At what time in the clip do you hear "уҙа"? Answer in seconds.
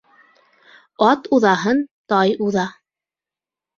2.47-2.67